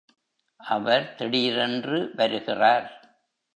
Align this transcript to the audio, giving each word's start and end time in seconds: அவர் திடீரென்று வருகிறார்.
அவர் 0.59 1.15
திடீரென்று 1.15 2.11
வருகிறார். 2.15 2.87